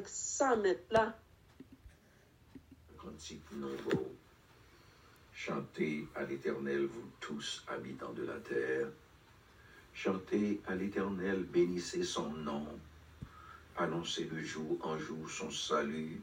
Avec 0.00 0.08
100 0.08 0.56
mètres 0.62 0.92
là. 0.92 1.14
Chantez 5.34 6.08
à 6.14 6.24
l'Éternel, 6.24 6.86
vous 6.86 7.10
tous 7.20 7.62
habitants 7.68 8.14
de 8.14 8.24
la 8.24 8.38
terre. 8.38 8.86
Chantez 9.92 10.62
à 10.66 10.74
l'Éternel, 10.74 11.42
bénissez 11.42 12.02
son 12.02 12.30
nom. 12.32 12.66
Annoncez 13.76 14.24
de 14.24 14.40
jour 14.40 14.78
en 14.80 14.98
jour 14.98 15.28
son 15.28 15.50
salut. 15.50 16.22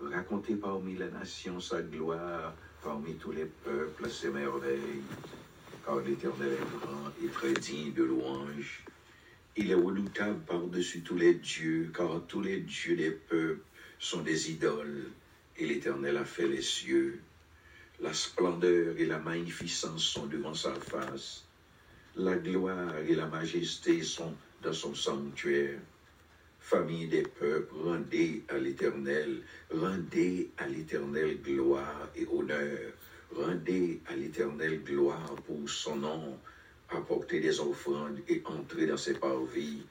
Racontez 0.00 0.54
parmi 0.56 0.94
les 0.94 1.10
nations 1.10 1.60
sa 1.60 1.82
gloire, 1.82 2.54
parmi 2.82 3.14
tous 3.16 3.32
les 3.32 3.44
peuples 3.44 4.08
ses 4.08 4.30
merveilles. 4.30 5.02
Car 5.84 5.96
l'Éternel 5.96 6.54
est 6.54 6.78
grand 6.78 7.12
et 7.22 7.28
très 7.28 7.52
digne 7.52 7.92
de 7.92 8.04
louange. 8.04 8.86
Il 9.62 9.70
est 9.70 9.74
redoutable 9.74 10.40
par-dessus 10.46 11.02
tous 11.02 11.18
les 11.18 11.34
dieux, 11.34 11.92
car 11.94 12.22
tous 12.26 12.40
les 12.40 12.60
dieux 12.60 12.96
des 12.96 13.10
peuples 13.10 13.60
sont 13.98 14.22
des 14.22 14.50
idoles, 14.50 15.10
et 15.58 15.66
l'Éternel 15.66 16.16
a 16.16 16.24
fait 16.24 16.48
les 16.48 16.62
cieux. 16.62 17.20
La 18.00 18.14
splendeur 18.14 18.96
et 18.96 19.04
la 19.04 19.18
magnificence 19.18 20.02
sont 20.02 20.24
devant 20.24 20.54
sa 20.54 20.74
face. 20.76 21.44
La 22.16 22.38
gloire 22.38 22.96
et 23.06 23.14
la 23.14 23.26
majesté 23.26 24.02
sont 24.02 24.32
dans 24.62 24.72
son 24.72 24.94
sanctuaire. 24.94 25.78
Famille 26.58 27.08
des 27.08 27.24
peuples, 27.24 27.74
rendez 27.84 28.42
à 28.48 28.56
l'Éternel, 28.56 29.42
rendez 29.70 30.48
à 30.56 30.68
l'Éternel 30.68 31.38
gloire 31.42 32.08
et 32.16 32.26
honneur. 32.32 32.94
Rendez 33.36 34.00
à 34.06 34.16
l'Éternel 34.16 34.82
gloire 34.82 35.34
pour 35.46 35.68
son 35.68 35.96
nom. 35.96 36.38
Apportez 36.92 37.38
des 37.38 37.60
offrandes 37.60 38.18
et 38.28 38.42
entrez 38.44 38.86
dans 38.86 38.96
ses 38.96 39.14
parvis. 39.14 39.82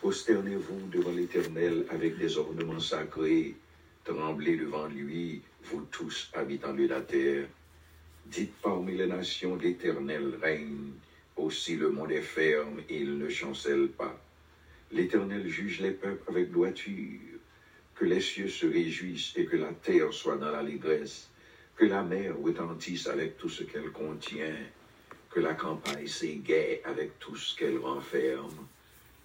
Prosternez-vous 0.00 0.88
devant 0.90 1.12
l'Éternel 1.12 1.86
avec 1.90 2.18
des 2.18 2.36
ornements 2.36 2.80
sacrés. 2.80 3.54
Tremblez 4.02 4.56
devant 4.56 4.88
lui, 4.88 5.42
vous 5.62 5.82
tous 5.92 6.32
habitants 6.34 6.74
de 6.74 6.88
la 6.88 7.02
terre. 7.02 7.46
Dites 8.26 8.52
parmi 8.60 8.96
les 8.96 9.06
nations, 9.06 9.54
l'Éternel 9.54 10.34
règne. 10.42 10.94
Aussi 11.36 11.76
le 11.76 11.90
monde 11.90 12.10
est 12.10 12.20
ferme 12.20 12.80
et 12.88 12.98
il 12.98 13.16
ne 13.16 13.28
chancelle 13.28 13.88
pas. 13.88 14.20
L'Éternel 14.90 15.46
juge 15.46 15.80
les 15.80 15.92
peuples 15.92 16.28
avec 16.28 16.50
droiture. 16.50 17.20
Que 17.94 18.06
les 18.06 18.20
cieux 18.20 18.48
se 18.48 18.66
réjouissent 18.66 19.34
et 19.36 19.44
que 19.44 19.56
la 19.56 19.72
terre 19.72 20.12
soit 20.12 20.36
dans 20.36 20.50
l'allégresse. 20.50 21.28
Que 21.76 21.84
la 21.84 22.02
mer 22.02 22.34
retentisse 22.42 23.06
avec 23.06 23.36
tout 23.36 23.48
ce 23.48 23.62
qu'elle 23.62 23.92
contient. 23.92 24.56
Que 25.34 25.40
la 25.40 25.54
campagne 25.54 26.06
s'égaie 26.06 26.80
avec 26.84 27.18
tout 27.18 27.34
ce 27.34 27.56
qu'elle 27.56 27.78
renferme. 27.78 28.68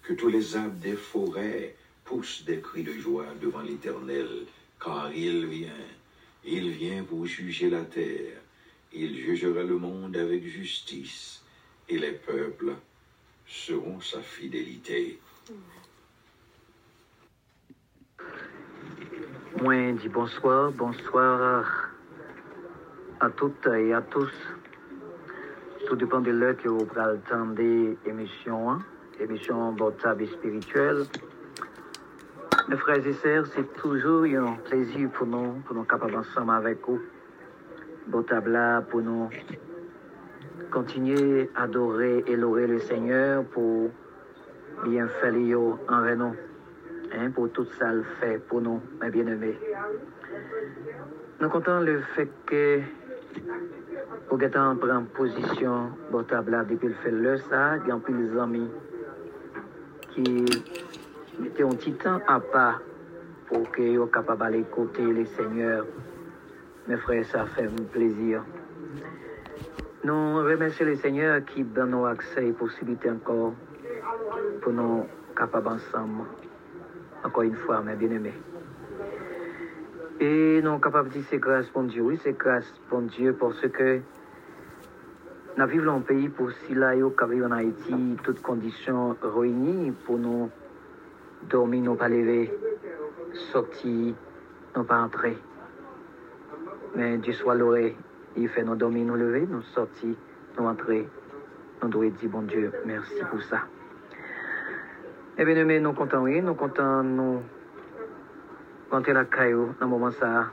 Que 0.02 0.12
tous 0.12 0.26
les 0.26 0.56
arbres 0.56 0.80
des 0.80 0.96
forêts 0.96 1.76
poussent 2.04 2.42
des 2.44 2.60
cris 2.60 2.82
de 2.82 2.94
joie 2.94 3.26
devant 3.40 3.60
l'Éternel, 3.60 4.26
car 4.82 5.12
il 5.14 5.46
vient. 5.46 5.86
Il 6.44 6.70
vient 6.70 7.04
pour 7.04 7.26
juger 7.26 7.70
la 7.70 7.84
terre. 7.84 8.38
Il 8.92 9.16
jugera 9.18 9.62
le 9.62 9.78
monde 9.78 10.16
avec 10.16 10.42
justice, 10.44 11.44
et 11.88 11.96
les 11.96 12.14
peuples 12.14 12.74
seront 13.46 14.00
sa 14.00 14.20
fidélité. 14.20 15.20
Moi, 19.62 19.92
dis 19.92 20.08
bonsoir, 20.08 20.72
bonsoir 20.72 21.64
à 23.20 23.30
toutes 23.30 23.64
et 23.68 23.92
à 23.92 24.02
tous. 24.02 24.32
Tout 25.90 25.96
dépend 25.96 26.20
de 26.20 26.30
l'heure 26.30 26.56
que 26.56 26.68
vous 26.68 26.86
temps 26.86 27.46
des 27.46 27.98
émissions, 28.06 28.70
hein, 28.70 28.78
émissions 29.18 29.72
Botab 29.72 30.20
et 30.20 30.26
spirituelle. 30.28 31.02
Mes 32.68 32.76
frères 32.76 33.04
et 33.04 33.12
sœurs, 33.12 33.44
c'est 33.48 33.72
toujours 33.72 34.22
un 34.22 34.52
plaisir 34.68 35.10
pour 35.10 35.26
nous, 35.26 35.54
pour 35.66 35.74
nous 35.74 35.82
capables 35.82 36.14
ensemble 36.14 36.52
avec 36.52 36.78
vous. 36.86 37.00
Botab 38.06 38.46
là, 38.46 38.82
pour 38.82 39.00
nous 39.00 39.30
continuer 40.70 41.50
à 41.56 41.64
adorer 41.64 42.22
et 42.24 42.36
louer 42.36 42.68
le 42.68 42.78
Seigneur 42.78 43.42
pour 43.46 43.90
bien 44.84 45.08
faire 45.08 45.34
envers 45.88 46.16
nous. 46.16 46.36
Hein, 47.12 47.32
pour 47.32 47.50
tout 47.50 47.66
ça 47.80 47.92
le 47.92 48.04
fait 48.20 48.38
pour 48.46 48.60
nous, 48.60 48.80
mes 49.02 49.10
bien-aimés. 49.10 49.58
Nous 51.40 51.48
comptons 51.48 51.80
le 51.80 52.00
fait 52.14 52.28
que 52.46 52.80
pour 54.28 54.38
que 54.38 54.58
en 54.58 54.76
prendre 54.76 55.06
position, 55.08 55.90
depuis 56.12 56.88
le 56.88 56.94
fait 56.94 57.10
le 57.10 57.36
ça, 57.38 57.76
il 57.78 57.88
y 57.88 57.90
a 57.90 57.96
plus 57.96 58.14
des 58.14 58.38
amis 58.38 58.70
qui 60.10 60.44
un 61.62 61.68
petit 61.70 61.92
temps 61.92 62.20
à 62.26 62.40
part 62.40 62.80
pour 63.48 63.70
que 63.70 63.94
soient 63.94 64.08
capables 64.08 64.52
d'écouter 64.52 65.12
les 65.12 65.26
seigneurs. 65.26 65.86
Mes 66.86 66.96
frères, 66.96 67.24
ça 67.26 67.44
fait 67.46 67.68
plaisir. 67.92 68.42
Nous 70.04 70.36
remercions 70.36 70.86
les 70.86 70.96
seigneurs 70.96 71.44
qui 71.44 71.62
donnent 71.62 71.90
nos 71.90 72.06
accès 72.06 72.48
et 72.48 72.52
possibilités 72.52 73.10
encore 73.10 73.52
pour 74.62 74.72
nous 74.72 75.04
capables 75.36 75.68
ensemble. 75.68 76.24
Encore 77.22 77.42
une 77.42 77.56
fois, 77.56 77.82
mes 77.82 77.96
bien-aimés. 77.96 78.34
Et 80.22 80.60
nous 80.62 80.70
sommes 80.70 80.80
capables 80.82 81.08
de 81.08 81.14
dire 81.14 81.24
c'est 81.30 81.38
grâce 81.38 81.66
pour 81.70 81.82
Dieu. 81.84 82.02
Oui, 82.02 82.20
c'est 82.22 82.36
grâce 82.36 82.70
pour 82.90 83.00
Dieu 83.00 83.32
parce 83.32 83.66
que 83.68 84.00
nous 85.56 85.66
vivons 85.66 85.86
dans 85.86 85.96
un 85.96 86.00
pays 86.00 86.28
pour 86.28 86.50
si 86.52 86.74
là, 86.74 86.92
en 86.94 87.50
Haïti, 87.52 88.16
toutes 88.22 88.42
conditions 88.42 89.16
réunies 89.22 89.92
pour 90.04 90.18
nous 90.18 90.50
dormir, 91.48 91.82
nous 91.82 91.94
pas 91.94 92.10
lever, 92.10 92.52
sortir, 93.50 94.14
nous 94.76 94.84
pas 94.84 95.00
entrer. 95.00 95.38
Mais 96.94 97.16
Dieu 97.16 97.32
soit 97.32 97.54
loué. 97.54 97.96
Il 98.36 98.48
fait 98.50 98.62
nous 98.62 98.76
dormir, 98.76 99.06
nous 99.06 99.16
lever, 99.16 99.46
nous 99.48 99.62
sortir, 99.74 100.14
nous 100.58 100.66
entrer. 100.66 101.08
Nous 101.82 101.88
devons 101.88 102.10
dire, 102.10 102.28
bon 102.28 102.42
Dieu, 102.42 102.70
merci 102.84 103.24
pour 103.30 103.42
ça. 103.44 103.62
Eh 105.38 105.46
bien, 105.46 105.80
nous 105.80 105.92
comptons, 105.94 106.24
oui, 106.24 106.42
nous 106.42 106.54
comptons, 106.54 107.02
nous 107.02 107.42
rentrer 108.90 109.12
la 109.12 109.24
caillou 109.24 109.74
dans 109.80 109.86
moment 109.86 110.10
ça. 110.10 110.50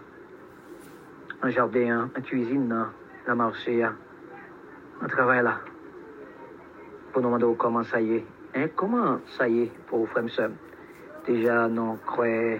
Un 1.42 1.50
jardin, 1.50 2.10
une 2.16 2.24
cuisine, 2.24 2.68
dans 2.68 2.88
la 3.28 3.36
marché, 3.36 3.84
un 3.84 5.08
travail 5.08 5.44
là. 5.44 5.60
Pour 7.12 7.22
nous 7.22 7.30
demander 7.30 7.58
comment 7.58 7.84
ça 7.84 8.02
y 8.02 8.16
est. 8.16 8.26
Hein, 8.56 8.68
comment 8.76 9.20
ça 9.38 9.48
y 9.48 9.64
est 9.64 9.72
pour 9.88 10.08
frère 10.10 10.30
Sam? 10.30 10.54
Déjà, 11.26 11.68
nous 11.68 11.98
croyons 12.06 12.60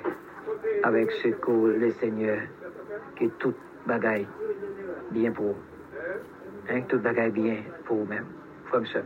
avec 0.84 1.12
ce 1.12 1.30
que 1.30 1.52
le 1.52 1.92
Seigneur, 1.94 2.40
que 3.16 3.26
tout 3.40 3.54
bagaille 3.86 4.28
bien 5.12 5.32
pour 5.32 5.46
vous. 5.46 5.56
Hein, 6.70 6.82
que 6.82 6.96
tout 6.96 7.00
bagaille 7.00 7.32
bien 7.32 7.64
pour 7.86 7.98
vous-même, 7.98 8.26
frère 8.66 8.86
Sam. 8.88 9.04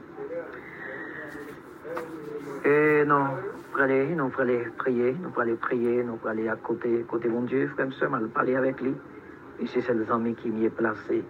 Et 2.64 3.04
non, 3.06 3.26
pour 3.72 3.82
aller, 3.82 4.16
non, 4.16 4.32
aller 4.38 4.68
prier, 4.78 5.16
nous 5.22 5.30
pour 5.30 5.42
aller 5.42 5.56
prier, 5.56 6.04
nous 6.04 6.18
pour 6.18 6.30
aller 6.30 6.48
à 6.48 6.56
côté, 6.56 7.04
côté 7.08 7.28
mon 7.28 7.42
Dieu, 7.42 7.68
frère 7.70 7.92
Sam, 8.00 8.14
aller 8.14 8.28
parler 8.28 8.56
avec 8.56 8.80
lui. 8.82 8.94
Et 9.60 9.68
c'est 9.68 9.82
ces 9.82 10.12
amis 10.12 10.36
qui 10.36 10.50
m'y 10.50 10.66
est 10.66 10.70
placé 10.70 11.24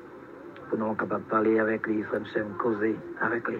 pour 0.69 0.77
nous 0.77 0.93
capables 0.93 1.23
de 1.23 1.29
parler 1.29 1.59
avec 1.59 1.87
lui, 1.87 2.03
frère 2.03 2.21
Sam, 2.33 2.47
causer 2.57 2.95
avec 3.21 3.47
lui. 3.47 3.59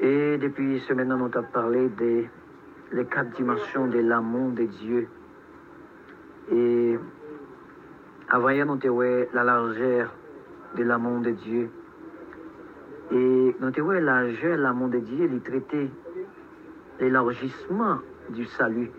Et 0.00 0.38
depuis 0.38 0.80
ce 0.80 0.92
maintenant, 0.94 1.18
nous 1.18 1.30
avons 1.34 1.46
parlé 1.52 1.88
des 1.90 2.28
les 2.92 3.04
quatre 3.06 3.30
dimensions 3.30 3.88
de 3.88 3.98
l'amour 3.98 4.52
de 4.52 4.64
Dieu. 4.64 5.08
Et 6.52 6.98
avant 8.28 8.50
hier, 8.50 8.64
avons 8.64 8.76
vu 8.76 9.26
la 9.32 9.44
largeur 9.44 10.14
de 10.76 10.84
l'amour 10.84 11.20
de 11.20 11.30
Dieu. 11.30 11.70
Et 13.12 13.56
nous 13.60 13.66
avons 13.66 13.88
vu 13.88 13.94
la 13.94 14.22
largeur 14.22 14.56
de 14.56 14.62
l'amour 14.62 14.88
de 14.88 14.98
Dieu, 14.98 15.28
il 15.30 15.40
traitait 15.40 15.90
l'élargissement 17.00 17.98
du 18.30 18.44
salut. 18.46 18.90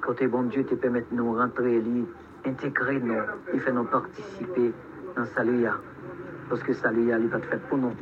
Quand 0.00 0.14
bon 0.28 0.44
Dieu 0.44 0.64
te 0.64 0.74
permet 0.74 1.00
de 1.00 1.16
nous 1.16 1.34
rentrer, 1.34 1.80
lui, 1.80 2.06
intégrer 2.46 3.00
nous, 3.00 3.20
il 3.52 3.60
fait 3.60 3.72
nous 3.72 3.84
participer 3.84 4.72
dans 5.16 5.22
le 5.22 5.28
salut. 5.28 5.66
Parce 6.48 6.62
que 6.62 6.68
le 6.68 6.74
salut, 6.74 7.10
il 7.10 7.28
va 7.28 7.38
être 7.38 7.46
fait 7.46 7.60
pour 7.68 7.78
nous. 7.78 7.92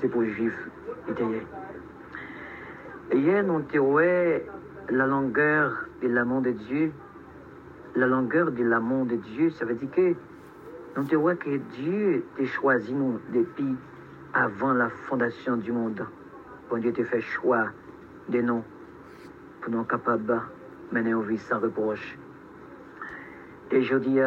C'est 0.00 0.08
pour 0.08 0.22
les 0.22 0.30
juifs. 0.30 0.68
Hier, 3.12 3.44
nous 3.44 3.62
avons 3.74 3.98
la 4.90 5.06
longueur 5.06 5.86
de 6.02 6.08
l'amour 6.08 6.42
de 6.42 6.50
Dieu. 6.50 6.92
La 7.94 8.08
longueur 8.08 8.50
de 8.50 8.64
l'amour 8.64 9.06
de 9.06 9.16
Dieu, 9.16 9.50
ça 9.50 9.64
veut 9.64 9.74
dire 9.74 9.90
que 9.92 10.14
nous 10.96 11.14
avons 11.14 11.36
que 11.36 11.56
Dieu 11.78 12.24
t'a 12.36 12.44
choisi 12.44 12.92
nous 12.92 13.20
depuis 13.32 13.76
avant 14.34 14.72
la 14.72 14.88
fondation 14.88 15.56
du 15.56 15.70
monde. 15.70 16.04
Bon 16.68 16.78
Dieu 16.78 16.92
t'a 16.92 17.04
fait 17.04 17.20
choix 17.20 17.68
de 18.28 18.40
nous 18.40 18.64
pour 19.60 19.72
nous 19.72 19.84
capables 19.84 20.26
de 20.26 20.96
mener 20.96 21.10
une 21.10 21.22
vie 21.22 21.38
sans 21.38 21.60
reproche. 21.60 22.18
Et 23.70 23.78
aujourd'hui, 23.78 24.18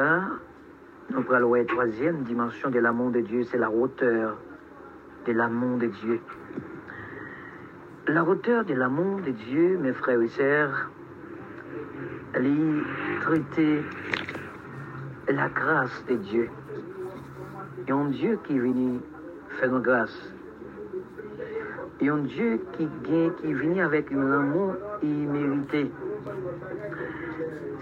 nous 1.09 1.21
prenons 1.23 1.53
la 1.53 1.65
troisième 1.65 2.23
dimension 2.23 2.69
de 2.69 2.79
l'amour 2.79 3.11
de 3.11 3.19
Dieu, 3.19 3.43
c'est 3.43 3.57
la 3.57 3.69
hauteur 3.69 4.37
de 5.25 5.33
l'amour 5.33 5.77
de 5.77 5.87
Dieu. 5.87 6.21
La 8.07 8.23
hauteur 8.23 8.63
de 8.63 8.73
l'amour 8.73 9.19
de 9.21 9.31
Dieu, 9.31 9.77
mes 9.77 9.91
frères 9.91 10.21
et 10.21 10.29
sœurs, 10.29 10.89
elle 12.33 12.47
est 12.47 13.21
traitée 13.21 13.81
la 15.27 15.49
grâce 15.49 16.05
de 16.07 16.15
Dieu. 16.15 16.49
Et 17.87 17.91
un 17.91 18.05
Dieu 18.05 18.39
qui 18.45 18.55
est 18.55 18.59
venu 18.59 19.01
une 19.65 19.79
grâce. 19.79 20.33
Et 21.99 22.09
un 22.09 22.19
Dieu 22.19 22.61
qui, 22.73 22.87
vient, 23.03 23.29
qui 23.41 23.53
venu 23.53 23.81
avec 23.81 24.11
un 24.11 24.31
amour 24.31 24.75
immérité. 25.01 25.91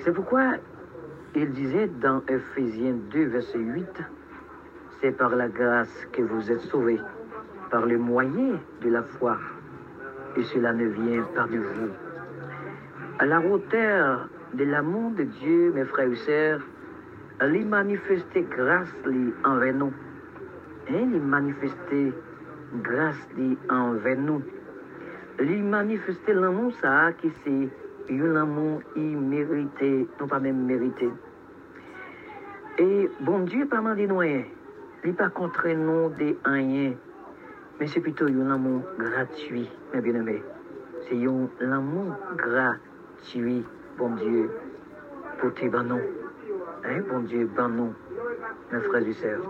C'est 0.03 0.13
pourquoi 0.13 0.53
il 1.35 1.51
disait 1.51 1.87
dans 2.01 2.21
Ephésiens 2.27 2.95
2, 3.11 3.25
verset 3.25 3.59
8, 3.59 3.87
c'est 5.01 5.11
par 5.11 5.35
la 5.35 5.49
grâce 5.49 6.07
que 6.13 6.21
vous 6.21 6.51
êtes 6.51 6.61
sauvés, 6.61 7.01
par 7.69 7.85
le 7.85 7.97
moyen 7.97 8.59
de 8.81 8.89
la 8.89 9.03
foi 9.03 9.37
et 10.37 10.43
cela 10.43 10.73
ne 10.73 10.85
vient 10.85 11.23
pas 11.35 11.47
de 11.47 11.57
vous. 11.57 11.91
À 13.19 13.25
la 13.25 13.39
hauteur 13.39 14.27
de 14.53 14.63
l'amour 14.65 15.11
de 15.11 15.23
Dieu, 15.23 15.71
mes 15.73 15.85
frères 15.85 16.11
et 16.11 16.15
sœurs, 16.15 16.61
il 17.41 17.67
manifester 17.67 18.45
grâce 18.49 18.89
envers 19.43 19.73
nous. 19.73 19.93
Hein, 20.87 21.09
il 21.13 21.21
manifester 21.21 22.13
grâce 22.83 23.27
envers 23.69 24.17
nous. 24.19 24.43
Il 25.39 25.63
manifester 25.63 26.33
l'amour 26.33 26.73
ça 26.81 27.11
qui 27.13 27.31
c'est 27.43 28.13
un 28.13 28.35
amour 28.35 28.81
immérité, 28.95 30.07
non 30.19 30.27
pas 30.27 30.39
même 30.39 30.65
mérité. 30.65 31.09
Et 32.77 33.09
bon 33.21 33.39
Dieu 33.39 33.65
pas 33.67 33.77
demandé 33.77 34.05
nous 34.05 34.17
rien. 34.17 34.43
Il 35.03 35.15
pas 35.15 35.29
contre 35.29 35.67
nous 35.69 36.09
de 36.09 36.35
rien. 36.45 36.93
Mais 37.79 37.87
c'est 37.87 37.99
plutôt 37.99 38.27
un 38.27 38.51
amour 38.51 38.83
gratuit, 38.99 39.69
mes 39.93 40.01
bien-aimés. 40.01 40.43
C'est 41.09 41.17
un 41.65 41.71
amour 41.71 42.15
gratuit, 42.37 43.65
bon 43.97 44.15
Dieu, 44.15 44.51
pour 45.39 45.53
tes 45.55 45.67
banons. 45.67 46.01
Hein, 46.85 47.01
bon 47.09 47.19
Dieu, 47.21 47.49
banons, 47.55 47.93
mes 48.71 48.79
frères 48.81 49.07
et 49.07 49.13
sœurs. 49.13 49.41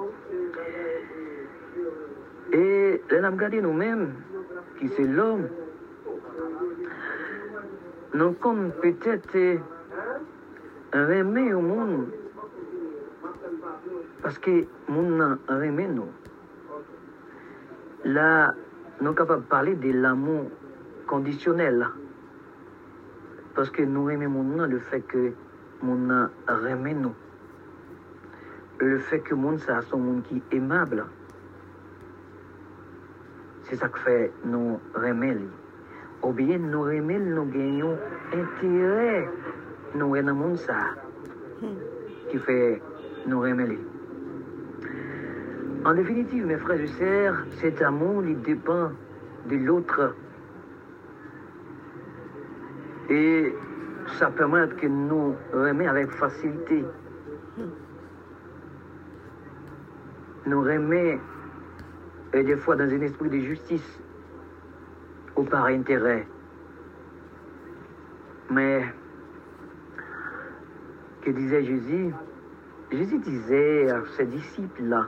Et 3.11 3.19
l'homme 3.19 3.35
regardé 3.35 3.61
nous-mêmes, 3.61 4.13
qui 4.79 4.89
c'est 4.89 5.03
l'homme, 5.03 5.47
nous 8.13 8.33
comme 8.33 8.71
peut-être 8.81 9.59
remet 10.93 11.53
au 11.53 11.61
monde, 11.61 12.07
parce 14.21 14.39
que 14.39 14.65
monde 14.87 15.37
remet 15.47 15.87
nous 15.87 16.09
là, 18.05 18.53
nous 19.01 19.07
sommes 19.07 19.15
capables 19.15 19.43
de 19.43 19.47
parler 19.47 19.75
de 19.75 19.91
l'amour 19.91 20.45
conditionnel. 21.07 21.87
Parce 23.55 23.69
que 23.69 23.81
nous 23.81 24.09
aimons 24.09 24.65
le 24.65 24.79
fait 24.79 25.01
que 25.01 25.33
mon 25.81 26.29
remet 26.47 26.93
nous. 26.93 27.13
Le 28.79 28.99
fait 28.99 29.19
que 29.19 29.33
mon 29.33 29.57
ça 29.57 29.81
son 29.81 29.97
monde 29.97 30.23
qui 30.23 30.41
est 30.51 30.59
aimable. 33.65 33.69
C'est 33.69 33.75
ça 33.77 33.87
que 33.87 33.99
fait 33.99 34.31
nous 34.45 34.79
remet. 34.93 35.37
Ou 36.23 36.31
bien 36.31 36.57
nous 36.57 36.83
remet, 36.83 37.19
nous 37.19 37.45
gagnons 37.45 37.97
intérêt. 38.33 39.29
Nous 39.95 40.15
dans 40.15 40.25
le 40.25 40.33
monde 40.33 40.57
ça. 40.57 40.95
Qui 42.29 42.37
fait 42.39 42.81
nous 43.27 43.41
remet. 43.41 43.77
En 45.85 45.93
définitive, 45.93 46.45
mes 46.47 46.57
frères 46.57 46.81
et 46.81 46.87
sœurs, 46.87 47.45
cet 47.61 47.81
amour, 47.81 48.23
il 48.25 48.41
dépend 48.41 48.89
de 49.47 49.55
l'autre. 49.57 50.15
Et 53.09 53.53
ça 54.17 54.31
permet 54.31 54.67
que 54.69 54.87
nous 54.87 55.35
remet 55.53 55.87
avec 55.87 56.09
facilité. 56.11 56.83
Nous 60.47 60.61
remet, 60.61 61.19
et 62.35 62.43
des 62.43 62.57
fois 62.57 62.75
dans 62.75 62.83
un 62.83 63.01
esprit 63.01 63.29
de 63.29 63.39
justice, 63.39 63.99
ou 65.37 65.43
par 65.43 65.65
intérêt. 65.65 66.27
Mais, 68.51 68.83
que 71.21 71.31
disait 71.31 71.63
Jésus? 71.63 72.13
Jésus 72.91 73.19
disait 73.19 73.89
à 73.89 74.01
ses 74.17 74.25
disciples-là, 74.25 75.07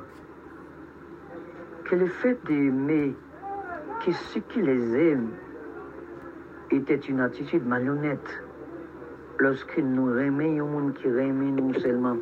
que 1.84 1.96
le 1.96 2.07
fait 2.07 2.38
d'aimer 2.46 3.13
que 4.05 4.12
ceux 4.12 4.41
qui 4.41 4.62
les 4.62 5.12
aiment 5.12 5.31
était 6.72 6.96
une 6.96 7.19
attitude 7.19 7.65
malhonnête. 7.65 8.41
lorsque 9.39 9.77
nous 9.77 10.05
remet 10.05 10.60
un 10.60 10.65
monde 10.65 10.93
qui 10.93 11.07
remet 11.07 11.51
nous 11.51 11.74
seulement. 11.75 12.17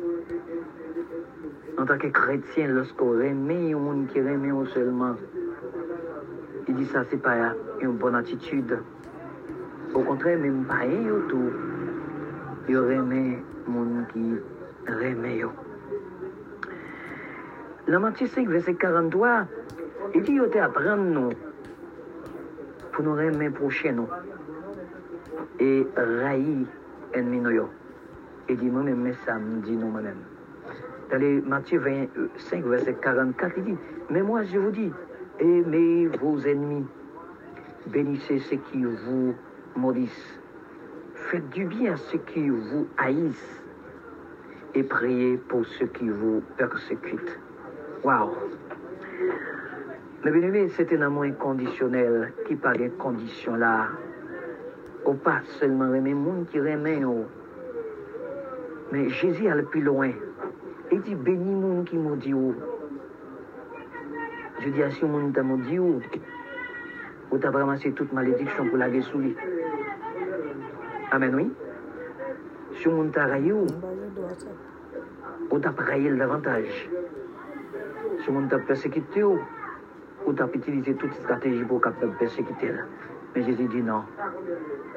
En 1.78 1.84
tant 1.84 1.98
que 1.98 2.06
chrétien, 2.08 2.68
lorsqu'on 2.68 3.10
remet 3.10 3.74
un 3.74 3.78
monde 3.78 4.06
qui 4.08 4.20
remet 4.20 4.50
seulement, 4.72 5.14
il 6.68 6.74
dit 6.74 6.86
ça, 6.86 7.04
c'est 7.10 7.20
pas 7.20 7.52
une 7.80 7.92
bonne 7.98 8.14
attitude. 8.14 8.78
Au 9.92 10.00
contraire, 10.00 10.38
même 10.38 10.64
pas 10.64 10.84
un 10.84 11.28
tout. 11.28 11.52
Il 12.68 12.78
remet 12.78 13.42
monde 13.68 14.06
qui 14.12 14.34
remet. 14.88 15.42
Dans 17.88 18.00
Matthieu 18.00 18.26
5, 18.26 18.48
verset 18.48 18.74
43, 18.74 19.46
il 20.14 20.22
dit, 20.22 20.32
il 20.32 20.58
apprendre 20.58 21.04
nous 21.04 21.30
pour 22.92 23.04
nous 23.04 23.14
remettre 23.14 23.54
prochain 23.54 23.92
nous 23.92 24.08
et 25.60 25.86
raïr 25.94 26.66
ennemi 27.12 27.40
nous. 27.40 27.68
Il 28.48 28.56
dit, 28.56 28.70
moi-même, 28.70 29.02
mais 29.02 29.14
ça 29.26 29.38
me 29.38 29.60
dit 29.60 29.76
nous 29.76 29.88
moi-même. 29.88 30.35
Dans 31.10 31.18
les 31.18 31.40
Matthieu 31.40 31.78
25, 31.78 32.64
verset 32.64 32.94
44, 32.94 33.52
il 33.58 33.64
dit, 33.64 33.76
mais 34.10 34.22
moi 34.22 34.42
je 34.42 34.58
vous 34.58 34.70
dis, 34.72 34.92
aimez 35.38 36.08
vos 36.20 36.38
ennemis, 36.40 36.84
bénissez 37.86 38.40
ceux 38.40 38.56
qui 38.56 38.82
vous 38.82 39.34
maudissent, 39.76 40.40
faites 41.14 41.48
du 41.50 41.64
bien 41.64 41.92
à 41.92 41.96
ceux 41.96 42.18
qui 42.18 42.48
vous 42.48 42.88
haïssent 42.98 43.62
et 44.74 44.82
priez 44.82 45.36
pour 45.36 45.64
ceux 45.64 45.86
qui 45.86 46.08
vous 46.08 46.42
persécutent. 46.56 47.38
Waouh! 48.02 48.32
Mais 50.24 50.32
bien 50.32 50.48
aimé, 50.48 50.68
c'est 50.70 50.92
un 50.92 51.02
amour 51.02 51.22
inconditionnel 51.22 52.32
qui 52.46 52.56
par 52.56 52.72
des 52.72 52.90
conditions 52.90 53.54
là. 53.54 53.88
Ou 55.04 55.14
pas 55.14 55.40
seulement 55.60 55.94
aimer 55.94 56.10
le 56.10 56.16
monde 56.16 56.46
qui 56.50 56.58
remet, 56.58 57.00
mais 58.90 59.08
Jésus 59.08 59.46
allait 59.48 59.62
plus 59.62 59.82
loin. 59.82 60.10
Il 60.92 61.00
dit 61.02 61.14
bénis 61.14 61.60
le 61.60 61.66
monde 61.66 61.84
qui 61.84 61.96
maudit. 61.96 62.34
oh. 62.34 62.54
Je 64.60 64.68
dis 64.70 64.82
à 64.82 64.90
si 64.90 65.04
monde 65.04 65.32
t'a 65.34 65.42
maudit, 65.42 65.78
oh, 65.78 66.00
ou 67.30 67.38
t'as 67.38 67.50
ramassé 67.50 67.92
toute 67.92 68.12
malédiction 68.12 68.66
pour 68.68 68.78
la 68.78 69.02
sous 69.02 69.18
lui. 69.18 69.36
Amen, 71.10 71.34
oui. 71.34 71.52
Si 72.74 72.88
monde 72.88 73.12
t'a 73.12 73.26
raillé, 73.26 73.52
oh, 73.52 73.66
ou 75.50 75.58
t'as 75.58 75.70
raillé 75.70 76.10
davantage. 76.16 76.88
Si 78.24 78.30
monde 78.30 78.48
t'a 78.48 78.58
persécuté, 78.58 79.22
oh, 79.22 79.38
ou 80.26 80.32
t'as 80.32 80.48
utilisé 80.54 80.94
toute 80.94 81.12
stratégie 81.14 81.64
pour 81.64 81.80
capable 81.80 82.12
de 82.12 82.18
persécuter. 82.18 82.72
Mais 83.34 83.42
Jésus 83.42 83.68
dit 83.68 83.82
non. 83.82 84.02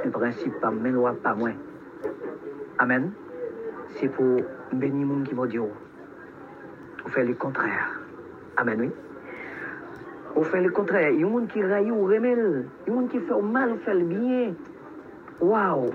Le 0.05 0.11
principe, 0.11 0.59
pas 0.59 0.71
mes 0.71 0.91
lois, 0.91 1.15
pas 1.21 1.35
moins. 1.35 1.53
Amen. 2.77 3.11
C'est 3.95 4.09
pour 4.09 4.39
béni 4.73 5.05
moun 5.05 5.23
qui 5.23 5.35
m'a 5.35 5.43
Ou 5.43 7.09
fait 7.09 7.23
le 7.23 7.33
contraire. 7.33 7.99
Amen, 8.57 8.81
oui. 8.81 8.91
Ou 10.35 10.43
fait 10.43 10.61
le 10.61 10.69
contraire. 10.69 11.09
Il 11.09 11.21
y 11.21 11.23
a 11.23 11.27
moun 11.27 11.47
qui 11.47 11.63
raille 11.63 11.91
ou 11.91 12.05
remel. 12.05 12.67
Il 12.85 12.89
y 12.89 12.91
a 12.91 12.95
moun 12.95 13.07
qui 13.07 13.19
fait 13.19 13.41
mal, 13.41 13.77
fait 13.79 13.93
le 13.93 14.05
bien. 14.05 14.53
Waouh! 15.41 15.91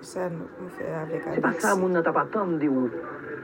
C'est 0.00 1.40
pas 1.42 1.52
ça, 1.52 1.76
moun 1.76 1.92
n'a 1.92 2.02
pas 2.02 2.22
attendu 2.22 2.68
ou. 2.68 2.90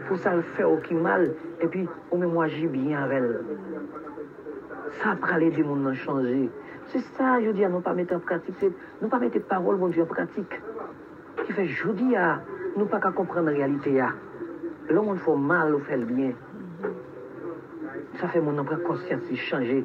Pour 0.08 0.18
ça 0.18 0.34
le 0.34 0.42
faire 0.42 0.70
ou 0.70 0.76
qui 0.76 0.94
mal, 0.94 1.34
et 1.60 1.66
puis, 1.66 1.88
ou 2.10 2.18
même 2.18 2.32
moi, 2.32 2.46
j'ai 2.46 2.66
bien 2.66 3.02
avec 3.02 3.18
elle. 3.18 3.40
Ça, 5.02 5.16
parler 5.16 5.50
du 5.50 5.64
monde 5.64 5.82
n'a 5.82 5.94
changé. 5.94 6.50
C'est 6.88 7.00
ça, 7.16 7.40
je 7.40 7.50
dis, 7.50 7.64
à 7.64 7.70
ne 7.70 7.80
pas 7.80 7.94
mettre 7.94 8.14
en 8.14 8.20
pratique. 8.20 8.62
Ne 8.62 8.68
non 9.02 9.08
pas 9.08 9.18
mettre 9.18 9.40
parole, 9.40 9.76
mon 9.76 9.88
Dieu, 9.88 10.02
en 10.02 10.06
pratique. 10.06 10.60
Qui 11.44 11.52
fait, 11.52 11.66
je 11.66 11.88
dis, 11.88 12.14
à 12.16 12.42
nous 12.76 12.84
pas 12.84 13.00
qu'à 13.00 13.12
comprendre 13.12 13.46
la 13.46 13.52
réalité. 13.52 13.98
À. 14.00 14.10
L'homme, 14.90 15.10
il 15.12 15.18
faut 15.18 15.36
mal 15.36 15.74
ou 15.74 15.78
faire 15.80 15.98
le 15.98 16.04
bien. 16.04 16.32
Ça 18.20 18.28
fait 18.28 18.40
mon 18.40 18.62
prend 18.64 18.76
conscience 18.78 19.22
changer. 19.34 19.84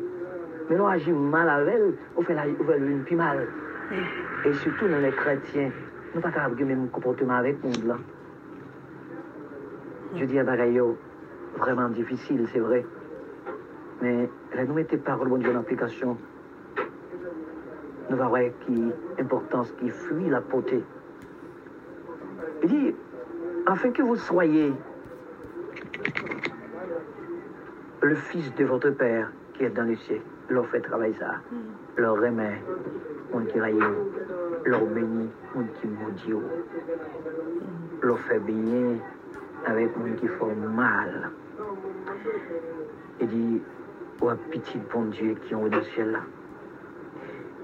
Mais 0.69 0.75
nous 0.75 0.87
agit 0.87 1.11
mal 1.11 1.49
avec 1.49 1.75
elle, 1.75 1.93
on 2.15 2.21
fait 2.21 2.35
fait 2.35 2.77
une 2.77 3.03
plus 3.03 3.15
mal. 3.15 3.47
Et 4.45 4.53
surtout 4.53 4.87
dans 4.87 4.99
les 4.99 5.11
chrétiens, 5.11 5.71
nous 6.13 6.21
pas 6.21 6.31
capables 6.31 6.55
de 6.55 6.65
même 6.65 6.89
comportement 6.89 7.35
avec 7.35 7.57
le 7.63 7.69
monde 7.69 7.85
là. 7.87 7.97
Je 10.15 10.25
dis 10.25 10.37
à 10.37 10.43
Bagayo, 10.43 10.97
vraiment 11.57 11.89
difficile, 11.89 12.47
c'est 12.51 12.59
vrai. 12.59 12.85
Mais 14.01 14.29
là, 14.55 14.65
nous 14.65 14.73
mettez 14.73 14.97
parole, 14.97 15.29
bon 15.29 15.37
Dieu, 15.37 15.51
en 15.51 15.59
application. 15.59 16.17
Nous 18.09 18.17
verrons 18.17 18.51
qui 18.65 18.91
importance 19.19 19.71
qui 19.79 19.89
fuit 19.89 20.29
la 20.29 20.41
beauté. 20.41 20.83
Il 22.63 22.69
dit, 22.69 22.95
afin 23.65 23.91
que 23.91 24.01
vous 24.01 24.15
soyez 24.15 24.73
le 28.01 28.15
fils 28.15 28.53
de 28.55 28.65
votre 28.65 28.89
Père 28.91 29.31
qui 29.53 29.65
est 29.65 29.69
dans 29.69 29.83
les 29.83 29.95
cieux, 29.97 30.21
leur 30.49 30.65
fait 30.67 30.81
travailler 30.81 31.15
ça, 31.19 31.35
leur 31.97 32.15
remet, 32.15 32.61
mon 33.33 33.45
qui 33.45 33.57
leur 34.65 34.85
bénit, 34.85 35.29
mon 35.55 35.63
qui 35.63 35.87
maudit, 35.87 36.45
leur 38.01 38.19
fait 38.19 38.39
bien 38.39 38.97
avec 39.65 39.95
mon 39.97 40.13
qui 40.15 40.27
fait 40.27 40.55
mal. 40.55 41.31
Il 43.21 43.27
dit, 43.27 43.61
oh 44.21 44.31
petit 44.51 44.79
bon 44.93 45.05
Dieu 45.05 45.35
qui 45.43 45.53
est 45.53 45.55
au 45.55 45.69
ciel 45.93 46.11
là. 46.11 46.19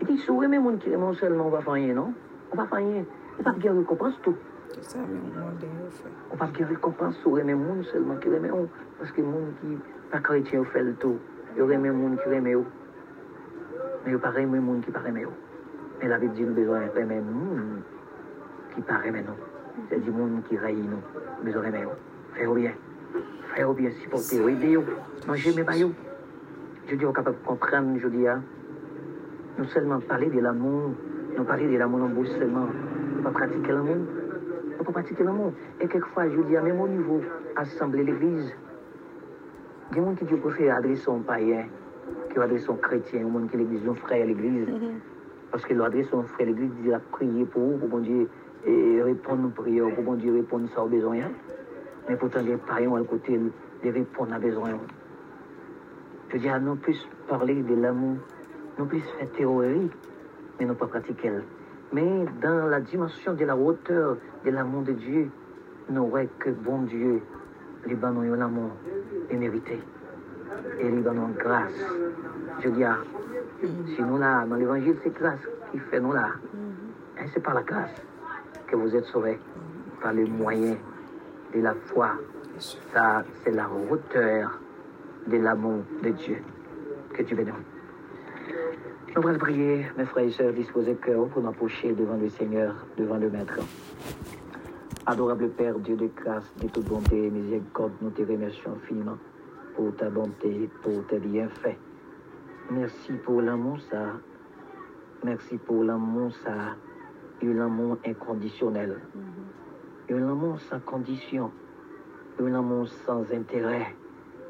Il 0.02 0.08
dit, 0.08 0.18
si 0.18 0.28
vous 0.28 0.44
aimez 0.44 0.60
mon 0.60 0.78
qui 0.78 0.92
aime 0.92 1.14
seulement, 1.16 1.48
on 1.48 1.50
va 1.50 1.62
faire 1.62 1.74
rien, 1.74 1.94
non? 1.94 2.14
On 2.52 2.58
va 2.58 2.66
faire 2.66 2.80
rien. 2.80 3.06
Il 3.40 3.44
va 3.44 3.52
pas 3.52 3.58
bien 3.58 3.74
récompense 3.74 4.20
tout. 4.22 4.36
C'est 4.76 4.84
ça, 4.84 4.98
mais 5.10 5.18
on 5.18 5.34
demande 5.34 5.58
de 5.58 5.68
faire. 5.90 6.12
On 6.32 6.36
va 6.36 6.48
bien 6.48 6.68
récompense 6.68 7.16
sur 7.20 7.40
aimer 7.40 7.54
monde 7.54 7.86
seulement 7.86 8.18
qui 8.18 8.28
aime 8.28 8.50
on. 8.54 8.68
Parce 9.00 9.10
que 9.10 9.22
monde 9.22 9.54
qui 9.62 9.78
pas 10.12 10.20
chrétien 10.20 10.66
fait 10.66 10.84
le 10.84 10.94
tout. 10.96 11.18
Il 11.56 11.72
aime 11.72 11.94
monde 11.94 12.18
qui 12.22 12.30
aime 12.30 12.48
on. 12.58 12.66
Mais 14.06 14.12
il 14.12 14.18
pas 14.18 14.34
aimer 14.38 14.60
monde 14.60 14.84
qui 14.84 14.92
pas 14.92 15.00
aime 15.08 15.22
on. 15.26 16.02
Mais 16.02 16.10
la 16.10 16.18
Bible 16.18 16.34
dit 16.34 16.44
nous 16.44 16.54
besoin 16.54 16.82
aimer 16.94 17.22
monde 17.22 17.84
qui 18.76 18.82
pas 18.82 19.00
aime 19.06 19.16
nous. 19.16 19.86
C'est 19.90 20.04
du 20.04 20.12
monde 20.12 20.44
qui 20.50 20.58
raille 20.58 20.76
nous. 20.76 21.46
Besoin 21.46 21.64
aimer 21.64 21.86
on. 21.86 22.36
Faire 22.36 22.54
bien. 22.54 22.74
Faire 23.56 23.74
bien, 23.74 23.90
mes 25.56 25.64
maillots. 25.64 25.94
Je 26.90 26.96
est 26.96 27.14
capable 27.14 27.38
de 27.42 27.48
comprendre, 27.48 27.98
je 27.98 28.28
hein. 28.28 28.42
Nous 29.58 29.66
seulement 29.70 30.02
parler 30.02 30.30
de 30.30 30.42
l'amour, 30.42 30.92
nous 31.38 31.46
parler 31.46 31.72
de 31.72 31.78
l'amour 31.78 32.04
en 32.04 32.10
bouche 32.10 32.28
seulement. 32.38 32.68
Nous 33.16 33.24
pas 33.24 33.32
pratiquer 33.32 33.72
l'amour. 33.72 34.25
Nous 34.78 34.84
pas 34.84 34.92
pratiquer 34.92 35.24
l'amour. 35.24 35.54
Et 35.80 35.88
quelquefois, 35.88 36.30
je 36.30 36.42
dis, 36.42 36.58
à 36.58 36.62
même 36.62 36.80
au 36.80 36.88
niveau, 36.88 37.22
assembler 37.56 38.04
l'église, 38.04 38.54
il 39.92 39.98
y 39.98 40.00
a 40.00 40.04
des 40.04 40.08
gens 40.08 40.16
qui 40.16 40.36
préfèrent 40.36 40.76
adresser 40.78 41.10
un 41.10 41.20
païen, 41.20 41.66
qui 42.32 42.40
adresser 42.40 42.70
un 42.70 42.76
chrétien, 42.76 43.26
au 43.26 43.30
monde 43.30 43.50
qui 43.50 43.58
l'église, 43.58 43.88
un 43.88 43.94
frère 43.94 44.24
à 44.24 44.26
l'église. 44.26 44.68
Parce 45.52 45.64
que 45.66 45.74
l'adresse 45.74 46.08
un 46.14 46.24
frère 46.24 46.48
à 46.48 46.50
l'église, 46.50 46.72
il 46.84 46.94
a 46.94 47.00
prié 47.00 47.46
pour 47.46 47.62
vous, 47.62 47.78
pour 47.78 47.88
bon 47.88 48.00
Dieu, 48.00 48.28
et 48.66 49.02
répondre 49.02 49.48
aux 49.48 49.62
prières, 49.62 49.94
pour 49.94 50.04
bon 50.04 50.16
Dieu 50.16 50.34
répondre 50.34 50.68
ça 50.74 50.84
aux 50.84 50.90
besoins. 50.90 51.30
Mais 52.10 52.16
pourtant, 52.16 52.42
les 52.42 52.58
païens, 52.58 52.96
à 52.96 53.04
côté, 53.04 53.40
ils 53.84 53.90
répondent 53.90 54.34
à 54.34 54.40
besoin. 54.40 54.72
Je 56.34 56.38
dis, 56.38 56.50
ah, 56.50 56.60
non 56.60 56.76
plus 56.76 56.98
parler 57.30 57.62
de 57.62 57.76
l'amour, 57.76 58.18
non 58.78 58.86
plus 58.86 59.00
faire 59.00 59.32
théorie, 59.32 59.90
mais 60.60 60.66
non 60.66 60.76
pas 60.76 60.88
pratiquer. 60.88 61.32
Mais 61.94 62.26
dans 62.42 62.68
la 62.68 62.82
dimension 62.82 63.34
de 63.34 63.46
la 63.46 63.56
hauteur 63.56 64.18
de 64.44 64.52
l'amour 64.52 64.84
de 64.84 64.94
Dieu, 64.94 65.30
nous 65.90 66.08
voyons 66.08 66.30
que 66.40 66.50
bon 66.50 66.82
Dieu, 66.84 67.22
les 67.86 67.96
bannons 67.96 68.22
ont 68.22 68.36
l'amour 68.36 68.72
est 69.30 69.38
mérité. 69.38 69.80
Et 70.80 70.90
les 70.90 71.02
bannons 71.02 71.30
grâce. 71.38 71.74
Je 72.64 72.70
dis, 72.70 72.84
ah, 72.84 72.98
si 73.96 74.02
nous 74.02 74.18
là, 74.18 74.46
dans 74.46 74.56
l'évangile, 74.56 74.96
c'est 75.04 75.14
grâce 75.14 75.40
qui 75.72 75.80
fait 75.80 76.00
nous 76.00 76.14
là. 76.14 76.30
Et 77.18 77.28
c'est 77.34 77.42
par 77.42 77.54
la 77.54 77.64
grâce 77.64 78.02
que 78.68 78.76
vous 78.76 78.96
êtes 78.96 79.06
sauvés, 79.06 79.40
par 80.02 80.14
le 80.14 80.26
moyen 80.26 80.76
de 81.54 81.62
la 81.62 81.74
foi. 81.74 82.12
Ça, 82.94 83.24
c'est 83.44 83.52
la 83.52 83.70
hauteur 83.70 84.60
de 85.28 85.38
l'amour 85.38 85.84
de 86.02 86.10
Dieu. 86.10 86.38
Que 87.14 87.24
Dieu 87.24 87.36
bénisse. 87.36 87.75
Nous 89.16 89.26
allons 89.26 89.40
prier, 89.40 89.86
mes 89.98 90.04
frères 90.04 90.26
et 90.26 90.32
sœurs, 90.32 90.52
disposez 90.52 90.94
cœur 90.96 91.30
pour 91.30 91.42
m'approcher 91.42 91.94
devant 91.94 92.18
le 92.18 92.28
Seigneur, 92.28 92.86
devant 92.98 93.16
le 93.16 93.30
Maître. 93.30 93.60
Adorable 95.06 95.52
Père, 95.52 95.80
Dieu 95.80 95.96
de 95.96 96.10
grâce, 96.14 96.54
de 96.62 96.68
toute 96.68 96.84
bonté 96.84 97.28
et 97.28 97.30
miséricorde, 97.30 97.94
nous 98.02 98.10
te 98.10 98.24
remercions 98.24 98.74
infiniment 98.74 99.18
pour 99.74 99.96
ta 99.96 100.10
bonté, 100.10 100.70
pour 100.84 101.08
tes 101.08 101.20
bienfaits. 101.20 101.78
Merci 102.70 103.14
pour 103.24 103.42
l'amour, 103.42 103.80
ça. 103.90 104.20
Merci 105.24 105.60
pour 105.60 105.86
l'amour, 105.86 106.34
ça. 106.44 106.76
Un 107.42 107.60
amour 107.62 107.98
inconditionnel. 108.06 109.00
Un 110.12 110.28
amour 110.30 110.60
sans 110.60 110.82
condition. 110.82 111.52
Un 112.42 112.54
amour 112.54 112.90
sans 113.06 113.22
intérêt 113.32 113.96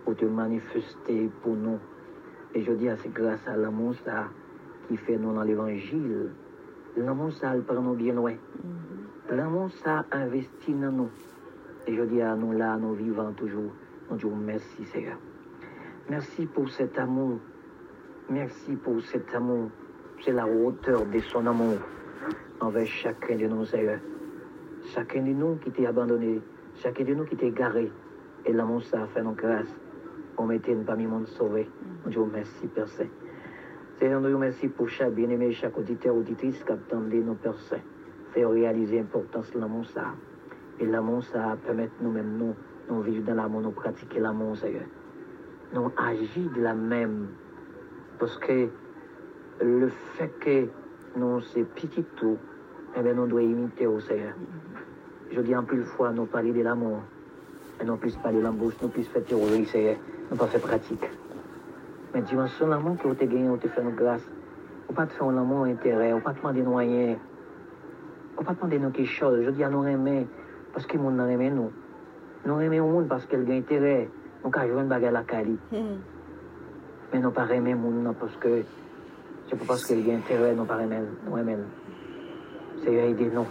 pour 0.03 0.15
te 0.15 0.25
manifester 0.25 1.29
pour 1.43 1.53
nous. 1.53 1.77
Et 2.55 2.63
je 2.63 2.71
dis, 2.71 2.89
ah, 2.89 2.95
c'est 2.97 3.13
grâce 3.13 3.47
à 3.47 3.55
l'amour, 3.55 3.93
ça, 4.03 4.29
qui 4.87 4.97
fait 4.97 5.17
nous 5.17 5.33
dans 5.33 5.43
l'évangile. 5.43 6.31
L'amour, 6.97 7.31
ça, 7.33 7.55
le 7.55 7.61
prend 7.61 7.81
nous 7.81 7.95
bien 7.95 8.13
loin. 8.13 8.35
L'amour, 9.29 9.69
ça 9.83 10.05
investit 10.11 10.73
dans 10.73 10.91
nous. 10.91 11.09
Et 11.87 11.95
je 11.95 12.01
dis 12.03 12.21
à 12.21 12.35
nous 12.35 12.53
là, 12.53 12.77
nous 12.77 12.93
vivons 12.93 13.31
toujours. 13.33 13.71
Nous 14.09 14.17
disons 14.17 14.35
merci, 14.35 14.85
Seigneur. 14.85 15.17
Merci 16.09 16.45
pour 16.45 16.69
cet 16.69 16.97
amour. 16.97 17.39
Merci 18.29 18.75
pour 18.75 19.01
cet 19.01 19.33
amour. 19.35 19.69
C'est 20.23 20.31
la 20.31 20.47
hauteur 20.47 21.05
de 21.05 21.19
son 21.19 21.45
amour 21.45 21.77
envers 22.61 22.87
chacun 22.87 23.35
de 23.35 23.47
nous, 23.47 23.65
Seigneur. 23.65 23.99
Chacun 24.93 25.21
de 25.21 25.31
nous 25.31 25.55
qui 25.55 25.71
t'est 25.71 25.85
abandonné, 25.85 26.41
chacun 26.75 27.03
de 27.03 27.13
nous 27.13 27.25
qui 27.25 27.35
t'est 27.35 27.51
garé. 27.51 27.91
Et 28.45 28.53
l'amour, 28.53 28.83
ça 28.83 29.03
a 29.03 29.07
fait 29.07 29.23
nos 29.23 29.31
grâces. 29.31 29.75
On 30.37 30.45
mettait 30.45 30.75
parmi 30.75 31.07
monde 31.07 31.27
sauvé. 31.27 31.67
Nous 32.03 32.11
disons 32.11 32.29
merci, 32.31 32.67
Père 32.67 32.87
Saint. 32.87 33.07
Seigneur, 33.99 34.19
nous 34.19 34.37
merci 34.37 34.67
pour 34.67 34.89
chaque 34.89 35.13
bien-aimé, 35.13 35.53
chaque 35.53 35.77
auditeur, 35.77 36.17
auditrice 36.17 36.61
qui 36.61 36.71
attendait 36.71 37.21
nos 37.21 37.37
Saint. 37.69 37.77
Faire 38.33 38.49
réaliser 38.49 38.97
l'importance 38.97 39.49
de 39.51 39.59
l'amour, 39.59 39.85
ça. 39.85 40.07
Et 40.81 40.85
l'amour, 40.85 41.23
ça 41.23 41.57
permet 41.65 41.89
nous-mêmes, 42.01 42.37
nous, 42.37 42.55
nous 42.89 43.01
vivre 43.01 43.25
dans 43.25 43.35
l'amour, 43.35 43.61
nous 43.61 43.71
pratiquer 43.71 44.19
l'amour, 44.19 44.57
Seigneur. 44.57 44.83
Nous 45.73 45.89
agir 45.95 46.51
de 46.53 46.61
la 46.61 46.73
même. 46.73 47.27
Parce 48.19 48.37
que 48.37 48.67
le 49.61 49.87
fait 50.17 50.31
que 50.41 50.67
nous, 51.17 51.39
c'est 51.39 51.63
petit 51.63 52.03
tout, 52.17 52.37
eh 52.97 53.01
bien, 53.01 53.13
nous 53.13 53.27
devons 53.27 53.39
imiter 53.39 53.87
au 53.87 54.01
Seigneur. 54.01 54.33
Je 55.31 55.39
dis 55.39 55.55
en 55.55 55.63
plus 55.63 55.83
fois, 55.83 56.11
nous 56.11 56.25
parler 56.25 56.51
de 56.51 56.61
l'amour. 56.61 56.99
Et 57.79 57.85
non 57.85 57.95
plus 57.95 58.17
parler 58.17 58.41
l'embauche, 58.41 58.75
nous 58.81 58.89
plus 58.89 59.05
faire 59.05 59.23
théorie, 59.23 59.65
Seigneur. 59.65 59.95
Nous 60.29 60.35
pas 60.35 60.47
faire 60.47 60.59
pratique. 60.59 61.09
Mais 62.15 62.21
dimension 62.21 62.67
l'amour 62.67 62.95
que 62.97 63.09
vous 63.09 63.13
avez 63.13 63.27
gagné, 63.27 63.49
vous 63.49 63.55
avez 63.55 63.67
fait 63.67 63.83
nos 63.83 63.91
grâces. 63.91 64.25
Vous 64.87 64.93
pas 64.93 65.05
te 65.05 65.11
faire 65.11 65.27
un 65.27 65.37
amour 65.37 65.65
intérêt, 65.65 66.13
vous 66.13 66.21
pas 66.21 66.31
te 66.31 66.37
demander 66.37 66.61
nous 66.61 66.75
rien. 66.75 67.17
Vous 68.37 68.43
pas 68.45 68.53
demander 68.53 68.79
nous 68.79 68.91
quelque 68.91 69.11
chose. 69.11 69.43
Je 69.43 69.49
dis 69.49 69.65
à 69.65 69.69
nous 69.69 69.85
aimer 69.85 70.25
parce 70.71 70.85
que 70.85 70.95
le 70.95 71.03
monde 71.03 71.19
aime 71.19 71.53
nous. 71.53 71.71
Nous 72.45 72.61
aimons 72.61 72.87
le 72.87 72.93
monde 72.93 73.07
parce 73.09 73.25
qu'elle 73.25 73.51
a 73.51 73.53
intérêt. 73.53 74.07
Nous 74.45 74.51
avons 74.55 74.79
une 74.79 74.87
bagarre 74.87 75.09
à 75.09 75.11
la 75.11 75.23
Cali. 75.23 75.57
Mais 77.13 77.19
nous 77.19 77.31
pas 77.31 77.49
aimer 77.49 77.71
le 77.71 77.79
monde 77.79 78.15
parce 78.17 78.37
que 78.37 78.63
c'est 79.49 79.59
pas 79.59 79.65
parce 79.67 79.85
qu'elle 79.85 80.09
a 80.09 80.13
intérêt, 80.13 80.55
nous 80.55 80.63
pas 80.63 80.81
aimer, 80.81 81.01
nous 81.27 81.37
aimons. 81.37 81.65
C'est 82.81 82.93
aider 82.93 83.29
nous. 83.33 83.45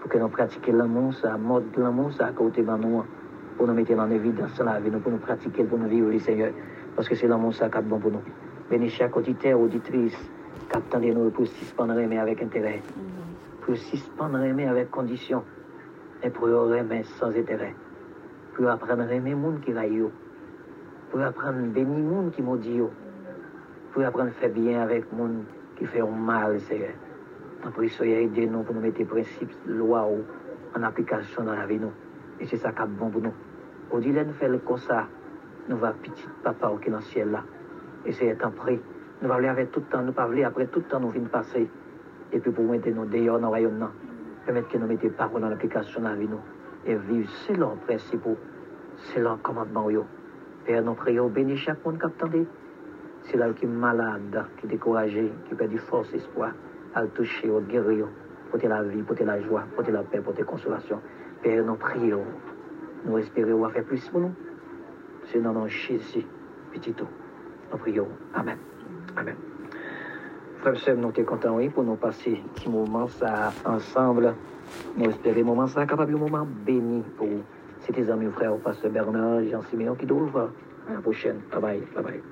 Pour 0.00 0.10
que 0.10 0.18
nous 0.18 0.28
pratiquions 0.28 0.74
l'amour, 0.74 1.14
ça, 1.14 1.38
mode 1.38 1.70
de 1.70 1.82
l'amour, 1.82 2.12
ça, 2.14 2.26
à 2.26 2.32
côté 2.32 2.62
de 2.64 2.70
nous, 2.72 3.04
pour 3.56 3.68
nous 3.68 3.74
mettre 3.74 3.92
en 3.92 4.10
évidence 4.10 4.56
dans 4.58 4.64
la 4.64 4.80
vie, 4.80 4.90
nous, 4.90 4.98
pour 4.98 5.12
nous 5.12 5.18
pratiquer, 5.18 5.62
pour 5.62 5.78
nous 5.78 5.88
vivre, 5.88 6.18
Seigneur. 6.18 6.50
Parce 6.96 7.08
que 7.08 7.14
c'est 7.14 7.28
l'amour, 7.28 7.54
ça, 7.54 7.68
qui 7.68 7.78
est 7.78 7.82
bon 7.82 7.98
pour 7.98 8.10
nous. 8.10 8.22
Bénis 8.70 8.90
chaque 8.90 9.16
auditeur, 9.16 9.60
auditrice, 9.60 10.16
attend 10.72 11.00
de 11.00 11.12
nous 11.12 11.30
pour 11.30 11.46
suspendre 11.46 11.98
aimer 11.98 12.18
avec 12.18 12.42
intérêt. 12.42 12.82
Pour 13.62 13.76
suspendre 13.76 14.38
aimer 14.42 14.66
avec 14.66 14.90
condition. 14.90 15.42
Et 16.22 16.30
pour 16.30 16.48
aimer 16.74 17.02
sans 17.18 17.36
intérêt. 17.36 17.74
Pour 18.54 18.68
apprendre 18.68 19.02
à 19.02 19.12
aimer 19.12 19.34
monde 19.34 19.60
qui 19.60 19.72
raille. 19.72 20.04
Pour 21.10 21.20
apprendre 21.20 21.58
à 21.58 21.62
bénir 21.62 22.04
monde 22.04 22.30
qui 22.32 22.42
maudit. 22.42 22.80
Pour 23.92 24.04
apprendre 24.04 24.30
à 24.30 24.32
faire 24.32 24.50
bien 24.50 24.82
avec 24.82 25.12
monde 25.12 25.44
qui 25.76 25.86
fait 25.86 26.02
mal, 26.02 26.60
Seigneur. 26.60 26.90
En 27.66 27.70
prie, 27.70 27.88
soyez 27.88 28.24
aidés 28.24 28.46
nous 28.46 28.62
pour 28.62 28.74
nous 28.74 28.80
mettre 28.80 28.98
les 28.98 29.04
principes, 29.04 29.52
lois 29.66 30.08
en 30.76 30.82
application 30.82 31.42
dans 31.42 31.54
la 31.54 31.66
vie. 31.66 31.78
Nous. 31.78 31.92
Et 32.38 32.46
c'est 32.46 32.56
ça 32.56 32.72
qui 32.72 32.82
est 32.82 32.86
bon 32.86 33.10
pour 33.10 33.20
nous. 33.20 33.34
Au-delà 33.90 34.24
de 34.24 34.32
faire 34.32 34.50
comme 34.64 34.78
ça, 34.78 35.08
nous 35.68 35.76
va 35.76 35.92
petit 35.92 36.26
papa 36.42 36.70
qui 36.80 36.88
est 36.88 36.90
dans 36.90 36.98
le 36.98 37.04
ciel 37.04 37.30
là. 37.30 37.44
Et 38.06 38.12
c'est 38.12 38.44
en 38.44 38.50
prix. 38.50 38.80
Nous 39.22 39.28
va 39.28 39.34
aller 39.34 39.48
avec 39.48 39.70
tout 39.72 39.80
le 39.80 39.86
temps, 39.86 40.02
nous 40.02 40.12
pas 40.12 40.24
aller 40.24 40.44
après 40.44 40.66
tout 40.66 40.80
le 40.80 40.86
temps 40.86 41.00
nous 41.00 41.10
venons 41.10 41.26
passer. 41.26 41.68
Et 42.32 42.38
puis 42.38 42.50
pour 42.50 42.64
mettre 42.64 42.88
nous 42.88 43.04
dehors 43.04 43.38
dans 43.38 43.42
le 43.42 43.48
royaume, 43.48 43.88
permettre 44.46 44.68
que 44.68 44.78
nous 44.78 44.86
mettions 44.86 45.10
paroles 45.10 45.42
dans 45.42 45.48
l'application 45.48 46.00
dans 46.00 46.08
la 46.10 46.16
vie. 46.16 46.28
Et 46.86 46.94
vivre 46.94 47.28
selon 47.46 47.72
les 47.72 47.80
principes, 47.96 48.26
selon 49.14 49.32
le 49.32 49.36
commandement. 49.38 49.88
Père, 50.64 50.82
nous 50.82 50.94
prions, 50.94 51.28
bénis 51.28 51.56
chaque 51.56 51.84
monde 51.84 51.98
qui 51.98 52.06
attendait. 52.06 52.46
C'est 53.24 53.36
là 53.36 53.52
qui 53.52 53.66
est 53.66 53.68
malade, 53.68 54.44
qui 54.58 54.66
est 54.66 54.70
découragé, 54.70 55.30
qui 55.48 55.54
perd 55.54 55.70
du 55.70 55.78
force, 55.78 56.12
espoir, 56.14 56.52
à 56.94 57.02
le 57.02 57.08
toucher, 57.08 57.50
au 57.50 57.60
guérir, 57.60 58.06
pour 58.50 58.58
la 58.62 58.82
vie, 58.82 59.02
pour 59.02 59.16
la 59.24 59.40
joie, 59.42 59.64
pour 59.74 59.84
la 59.90 60.02
paix, 60.02 60.20
pour 60.20 60.34
la 60.36 60.44
consolation. 60.44 61.00
Père, 61.42 61.64
nous 61.64 61.74
prions, 61.74 62.24
nous 63.04 63.18
espérons 63.18 63.68
faire 63.68 63.84
plus 63.84 64.08
pour 64.08 64.20
nous. 64.20 64.32
C'est 65.32 65.40
dans 65.40 65.52
notre 65.52 65.68
Jésus, 65.68 66.26
petit 66.72 66.92
tout. 66.92 67.06
Nous 67.70 67.78
prions. 67.78 68.08
Amen. 68.34 68.58
Amen. 69.16 69.36
Frère, 70.60 70.76
sœur, 70.76 70.96
nous 70.96 71.12
sommes 71.14 71.24
contents 71.24 71.56
oui, 71.56 71.68
pour 71.68 71.84
nous 71.84 71.96
passer 71.96 72.42
petit 72.54 72.68
moment 72.68 73.06
ça 73.08 73.52
ensemble. 73.64 74.34
Nous 74.96 75.08
espérons 75.10 75.44
moment 75.44 75.66
ça 75.66 75.86
capable 75.86 76.14
un 76.14 76.18
moment 76.18 76.46
béni 76.66 77.02
pour 77.16 77.28
tes 77.92 78.10
amis, 78.10 78.30
frère, 78.32 78.56
pasteur 78.58 78.90
Bernard, 78.90 79.42
Jean-Siméon 79.44 79.94
qui 79.94 80.06
doivent. 80.06 80.50
À 80.88 80.94
la 80.94 81.00
prochaine. 81.00 81.40
Bye 81.50 81.60
bye. 81.60 81.80
Bye 81.94 82.02
bye. 82.04 82.22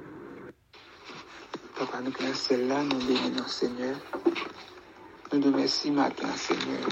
Papa, 1.78 1.98
nous 2.04 2.10
connaissons 2.10 2.48
celle-là, 2.48 2.82
nous 2.82 2.98
bénissons 2.98 3.46
Seigneur. 3.46 3.96
Nous 5.32 5.40
te 5.40 5.46
remercions 5.46 5.92
matin, 5.92 6.28
Seigneur. 6.34 6.88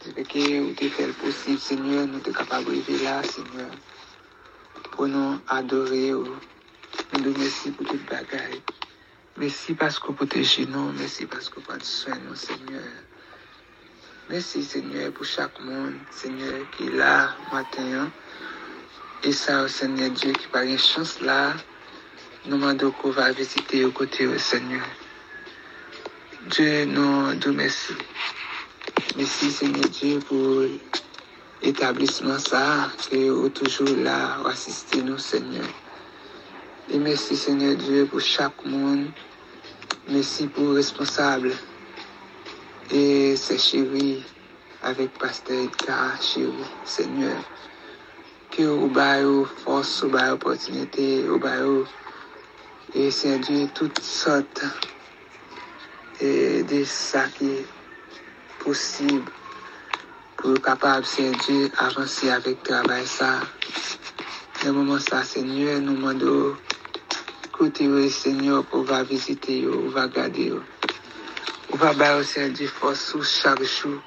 C'est 0.00 0.14
que 0.14 0.60
vous 0.60 0.70
avez 0.70 0.88
fait 0.88 1.06
le 1.06 1.12
possible, 1.12 1.58
Seigneur, 1.58 2.06
nous 2.06 2.20
sommes 2.20 2.32
capables 2.34 2.66
de 2.66 2.70
vivre 2.72 3.04
là, 3.04 3.22
Seigneur. 3.22 3.70
Pour 5.00 5.08
nous 5.08 5.40
adorer, 5.48 6.12
oh. 6.12 6.26
nous 7.14 7.22
te 7.22 7.28
remercions 7.30 7.72
pour 7.72 7.86
toute 7.86 8.04
bagaille. 8.04 8.60
Merci 9.38 9.72
parce 9.72 9.98
que 9.98 10.08
vous 10.08 10.12
protégez 10.12 10.66
nous, 10.66 10.92
merci 10.92 11.24
parce 11.24 11.48
que 11.48 11.54
vous 11.54 11.62
prenez 11.62 11.82
soin 11.82 12.16
de 12.16 12.28
nous, 12.28 12.34
Seigneur. 12.34 12.82
Merci, 14.28 14.62
Seigneur, 14.62 15.10
pour 15.12 15.24
chaque 15.24 15.58
monde, 15.58 15.94
Seigneur, 16.10 16.52
qui 16.76 16.88
est 16.88 16.90
là 16.90 17.34
matin. 17.50 17.82
hein. 17.94 18.10
Et 19.24 19.32
ça, 19.32 19.66
Seigneur 19.68 20.10
Dieu, 20.10 20.32
qui 20.32 20.48
par 20.48 20.64
une 20.64 20.78
chance 20.78 21.18
là, 21.22 21.54
nous 22.44 22.58
demandons 22.58 22.90
qu'on 22.90 23.08
va 23.10 23.32
visiter 23.32 23.86
au 23.86 23.92
côté 23.92 24.26
au 24.26 24.36
Seigneur. 24.36 24.84
Dieu 26.48 26.84
nous 26.84 27.32
nous 27.32 27.52
merci. 27.54 27.94
Merci 29.16 29.50
Seigneur 29.50 29.88
Dieu 29.88 30.18
pour 30.28 30.60
l'établissement 31.62 32.38
ça, 32.38 32.90
êtes 33.12 33.54
toujours 33.54 33.96
là 33.98 34.36
pour 34.38 34.48
assister 34.48 35.02
nous 35.02 35.18
Seigneur. 35.18 35.66
Et 36.92 36.98
merci 36.98 37.36
Seigneur 37.36 37.76
Dieu 37.76 38.06
pour 38.06 38.20
chaque 38.20 38.64
monde. 38.64 39.06
Merci 40.08 40.46
pour 40.46 40.64
le 40.64 40.72
responsable. 40.72 41.52
Et 42.90 43.36
c'est 43.36 43.58
chéri 43.58 44.24
avec 44.82 45.16
Pasteur 45.18 45.64
Edgar, 45.64 46.20
chéri 46.20 46.52
Seigneur. 46.84 47.36
Que 48.50 48.62
vous 48.62 48.98
avez 48.98 49.44
force, 49.64 50.02
vous 50.02 50.16
avez 50.16 50.32
opportunité, 50.32 51.22
vous 51.22 51.46
avez 51.46 51.84
et 52.92 53.12
c'est 53.12 53.38
Dieu 53.38 53.68
toutes 53.72 54.00
sortes 54.00 54.64
et 56.20 56.64
de 56.64 56.82
ça 56.82 57.26
qui 57.38 57.58
possible 58.58 59.30
pour 60.40 60.60
capable 60.62 61.04
c'est 61.04 61.30
Dieu 61.46 61.70
avancer 61.76 62.30
avec 62.30 62.62
travail 62.62 63.06
ça. 63.06 63.40
Le 64.64 64.72
moment 64.72 64.98
ça, 64.98 65.22
Seigneur, 65.22 65.80
nous 65.80 65.94
demandons 65.96 66.56
côté 67.52 68.08
Seigneur 68.08 68.64
pour 68.64 68.84
va 68.84 69.02
visiter, 69.02 69.66
on 69.68 69.88
va 69.88 70.08
garder. 70.08 70.52
On 71.72 71.76
va 71.76 71.92
battre 71.92 72.20
au 72.20 72.22
Seigneur 72.22 72.52
Dieu 72.52 72.68
force 72.68 73.00
sous 73.00 73.22
chaque 73.22 73.62
jour. 73.62 74.00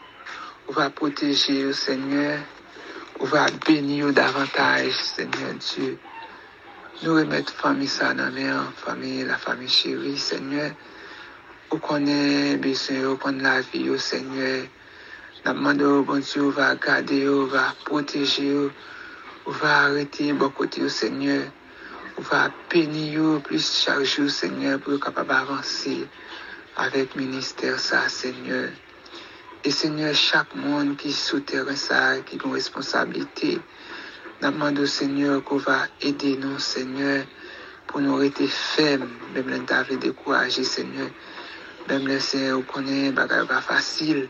On 0.68 0.74
va 0.74 0.90
protéger 0.90 1.72
Seigneur. 1.72 2.40
On 3.20 3.26
va 3.26 3.46
bénir 3.68 4.12
davantage, 4.12 4.94
Seigneur 4.94 5.54
Dieu. 5.54 5.98
Nous 7.04 7.14
remettre 7.14 7.54
famille 7.54 7.88
ça 7.88 8.14
dans 8.14 8.32
mains, 8.32 8.72
famille, 8.76 9.24
la 9.24 9.38
famille 9.38 9.70
chérie, 9.70 10.18
Seigneur. 10.18 10.72
On 11.70 11.78
connaît 11.78 12.58
besoin, 12.58 13.12
on 13.12 13.16
connaît 13.18 13.44
la 13.44 13.62
vie, 13.62 14.00
Seigneur. 14.00 14.64
Nap 15.44 15.58
mande 15.60 15.84
ou 15.84 16.06
bon 16.08 16.22
Diyo 16.24 16.52
va 16.56 16.70
gade 16.80 17.18
ou, 17.28 17.48
va 17.52 17.76
proteje 17.84 18.48
ou, 18.56 18.70
ou 19.44 19.52
va 19.52 19.72
arete 19.90 20.30
bo 20.40 20.48
kote 20.56 20.80
ou 20.80 20.88
bon 20.88 20.96
Seigneur. 20.96 21.50
Ou 22.16 22.24
va 22.30 22.46
peni 22.72 23.18
ou, 23.20 23.42
plis 23.44 23.68
charge 23.84 24.22
ou 24.24 24.32
Seigneur 24.32 24.80
pou 24.80 24.96
ou 24.96 25.04
kapab 25.04 25.34
avansi 25.36 26.06
avèk 26.80 27.18
minister 27.20 27.76
sa 27.76 28.08
Seigneur. 28.08 28.72
E 29.68 29.72
Seigneur, 29.72 30.16
chak 30.16 30.56
moun 30.56 30.94
ki 30.96 31.12
sou 31.12 31.44
teren 31.44 31.76
sa 31.76 32.24
ki 32.24 32.40
kon 32.40 32.56
responsabilite. 32.56 33.58
Nap 34.40 34.56
mande 34.56 34.80
ou 34.86 34.88
Seigneur 34.88 35.42
kou 35.44 35.60
va 35.60 35.90
ede 36.00 36.38
nou 36.40 36.56
Seigneur 36.56 37.28
pou 37.92 38.00
nou 38.00 38.22
rete 38.22 38.48
fem, 38.48 39.04
bem 39.36 39.52
len 39.52 39.68
ta 39.68 39.82
vle 39.84 40.00
dekouaje 40.08 40.64
Seigneur. 40.64 41.12
Bem 41.92 42.08
lese 42.08 42.46
ou 42.56 42.64
konen 42.64 43.12
bagay 43.20 43.44
va 43.52 43.60
fasil. 43.60 44.24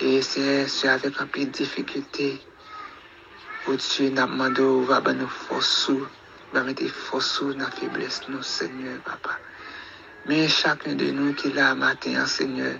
E 0.00 0.22
se 0.22 0.68
se 0.68 0.88
avek 0.94 1.20
api 1.24 1.48
difikite, 1.56 2.30
ou 3.66 3.76
tsyu 3.76 4.10
nan 4.14 4.30
mando 4.38 4.64
ou 4.78 4.86
va 4.90 5.00
ban 5.04 5.18
nou 5.18 5.28
fosou, 5.28 6.06
ba 6.52 6.62
mette 6.66 6.86
fosou 6.88 7.52
nan 7.58 7.70
febles 7.76 8.22
nou, 8.28 8.42
Seigneur, 8.42 9.00
papa. 9.04 9.40
Men 10.26 10.48
chakne 10.48 10.94
de 11.00 11.12
nou 11.12 11.34
ki 11.34 11.50
la 11.56 11.74
maten, 11.74 12.26
Seigneur, 12.26 12.78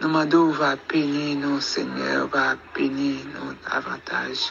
Nou 0.00 0.10
mando 0.12 0.38
ou 0.44 0.52
va 0.52 0.74
peni 0.92 1.30
nou, 1.40 1.56
Seigneur, 1.64 2.26
ou 2.26 2.28
va 2.28 2.50
peni 2.76 3.14
nou 3.32 3.54
avantaj. 3.72 4.42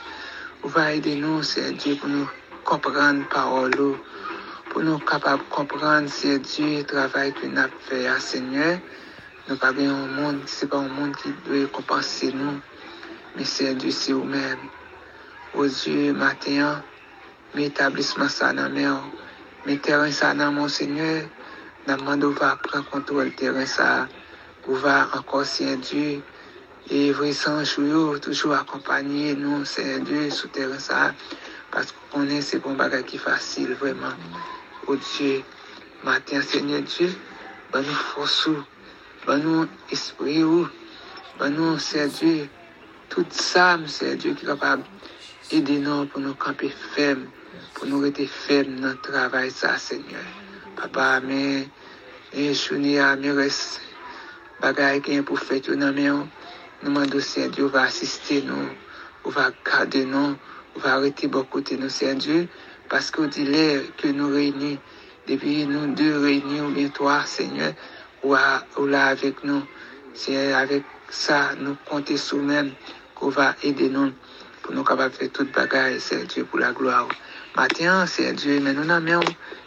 Ou 0.63 0.71
va 0.73 0.87
ede 0.97 1.13
nou, 1.21 1.43
Seigneur 1.45 1.75
Dieu, 1.83 1.97
pou 2.01 2.09
nou 2.09 2.25
kompran 2.65 3.19
parolo. 3.29 3.91
Pou 4.71 4.81
nou 4.81 4.97
kapab 5.05 5.43
kompran, 5.53 6.09
Seigneur 6.09 6.41
Dieu, 6.49 6.81
travay 6.89 7.29
ki 7.37 7.51
nou 7.51 7.61
ap 7.67 7.75
fè 7.85 7.99
ya, 8.07 8.15
Seigneur. 8.17 8.81
Nou 9.45 9.61
pa 9.61 9.69
gen 9.77 9.91
yon 9.91 10.13
moun, 10.17 10.37
se 10.49 10.65
pa 10.65 10.79
yon 10.81 10.93
moun 10.97 11.11
ki 11.13 11.29
dwe 11.45 11.59
kompanse 11.69 12.31
nou, 12.33 12.55
men 13.35 13.45
se 13.45 13.67
yon 13.67 13.75
dwe 13.77 13.91
se 13.93 14.15
ou 14.17 14.25
men. 14.25 14.57
O 15.53 15.67
Diyo, 15.69 16.15
maten 16.17 16.63
an, 16.65 16.79
men 17.53 17.67
etablisman 17.67 18.31
sa 18.33 18.49
nan 18.57 18.73
men 18.73 18.89
an, 18.89 19.05
men 19.67 19.77
teren 19.85 20.09
sa 20.17 20.31
nan 20.33 20.57
monsenye, 20.57 21.27
nan 21.85 22.01
mando 22.07 22.31
va 22.41 22.55
pren 22.65 22.89
kontrol 22.89 23.29
teren 23.37 23.69
sa, 23.69 24.09
ou 24.65 24.81
va 24.81 24.97
ankon 25.13 25.45
se 25.45 25.69
yon 25.69 25.85
Diyo, 25.85 26.25
e 26.89 27.05
vwe 27.13 27.29
san 27.37 27.61
chouyo, 27.69 28.17
toujou 28.25 28.57
akompanyen 28.57 29.45
nou 29.45 29.61
se 29.69 29.85
yon 29.91 30.09
Diyo 30.09 30.27
sou 30.33 30.49
teren 30.57 30.81
sa, 30.81 31.11
paske 31.69 32.09
konen 32.15 32.41
se 32.41 32.57
kon 32.65 32.81
bagay 32.81 33.05
ki 33.05 33.21
fasil, 33.21 33.77
vweman. 33.77 34.17
O 34.89 34.97
Diyo, 34.97 35.43
maten 36.01 36.41
se 36.41 36.65
yon 36.65 36.89
Diyo, 36.89 37.13
ban 37.69 37.85
nou 37.85 38.07
fosou, 38.09 38.65
Ban 39.25 39.41
nou 39.41 39.65
espri 39.89 40.43
ou, 40.45 40.67
ban 41.39 41.55
nou 41.57 41.79
sè 41.81 42.03
Diyo, 42.13 42.43
tout 43.09 43.31
sa 43.33 43.71
msè 43.81 44.11
Diyo 44.21 44.35
ki 44.37 44.45
kapab 44.45 44.83
edi 45.57 45.79
nou 45.81 46.05
pou 46.11 46.21
nou 46.21 46.37
kapi 46.37 46.69
fem, 46.93 47.23
pou 47.73 47.89
nou 47.89 48.03
rete 48.03 48.27
fem 48.29 48.75
nan 48.83 48.99
travay 49.07 49.49
sa 49.49 49.79
Seigneur. 49.81 50.27
Papa, 50.77 51.07
men, 51.25 51.65
men 52.35 52.53
chouni 52.53 52.99
a, 53.01 53.15
men 53.17 53.33
res 53.39 53.79
bagay 54.61 55.01
gen 55.09 55.25
pou 55.25 55.41
fet 55.41 55.71
yo 55.71 55.79
nan 55.79 55.97
men 55.97 56.09
yo, 56.11 56.21
nou 56.83 56.93
mandou 56.99 57.25
sè 57.25 57.47
Diyo 57.49 57.71
va 57.73 57.87
asiste 57.89 58.43
nou, 58.45 58.69
ou 59.25 59.33
va 59.33 59.49
kade 59.65 60.05
nou, 60.05 60.37
ou 60.75 60.85
va 60.85 60.99
rete 61.01 61.31
bo 61.33 61.47
kote 61.49 61.81
nou 61.81 61.89
sè 61.89 62.13
Diyo, 62.21 62.45
paske 62.93 63.25
ou 63.25 63.33
di 63.33 63.49
lè 63.49 63.67
ke 63.97 64.13
nou 64.13 64.37
reyni, 64.37 64.75
depi 65.25 65.63
nou 65.73 65.89
dè 65.97 66.13
reyni 66.13 66.61
ou 66.61 66.77
bien 66.77 66.93
toa 66.93 67.23
Seigneur, 67.25 67.73
ou, 68.25 68.35
ou 68.77 68.85
là 68.87 69.05
avec 69.07 69.43
nous. 69.43 69.63
C'est 70.13 70.53
avec 70.53 70.83
ça, 71.09 71.51
nous 71.59 71.75
comptons 71.85 72.17
sur 72.17 72.37
nous-mêmes, 72.37 72.71
qu'on 73.13 73.29
va 73.29 73.55
aider 73.63 73.89
nous, 73.89 74.11
pour 74.63 74.73
nous 74.73 74.83
capables 74.83 75.11
de 75.13 75.17
faire 75.17 75.31
toute 75.31 75.51
bagaille, 75.51 75.99
Seigneur 75.99 76.27
Dieu, 76.27 76.45
pour 76.45 76.59
la 76.59 76.71
gloire. 76.71 77.07
Matin, 77.55 78.05
Seigneur 78.05 78.33
Dieu, 78.33 78.59
mais 78.61 78.73
nous 78.73 78.85
n'avons 78.85 79.21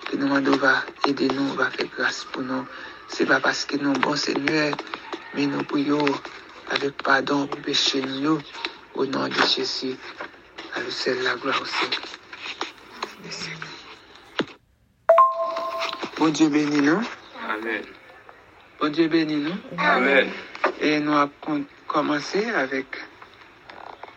que 0.06 0.16
nous 0.16 0.26
demandons, 0.26 0.56
va 0.56 0.82
aider 1.06 1.28
nous, 1.28 1.48
va 1.54 1.70
faire 1.70 1.86
grâce 1.96 2.26
pour 2.32 2.42
nous. 2.42 2.66
C'est 3.08 3.26
pas 3.26 3.40
parce 3.40 3.64
que 3.64 3.76
nous, 3.76 3.92
bon 3.92 4.16
Seigneur, 4.16 4.74
mais 5.34 5.46
nous 5.46 5.62
prions 5.64 6.04
avec 6.70 7.02
pardon 7.02 7.46
pour 7.46 7.60
péché 7.60 8.02
nous, 8.02 8.38
au 8.94 9.06
nom 9.06 9.28
de 9.28 9.34
Jésus. 9.54 9.96
À 10.74 10.80
lui 10.80 10.92
seul 10.92 11.22
la 11.22 11.34
gloire 11.36 11.60
aussi. 11.62 11.86
Merci. 13.22 13.50
Bon 16.18 16.28
Dieu 16.28 16.48
bénis 16.48 16.82
nous. 16.82 17.00
Amen. 17.48 17.97
Bon 18.80 18.90
Dieu 18.90 19.08
bénit 19.08 19.34
nous. 19.34 19.56
Amen. 19.76 20.30
Et 20.80 21.00
nous 21.00 21.12
avons 21.12 21.64
commencé 21.88 22.48
avec 22.50 22.86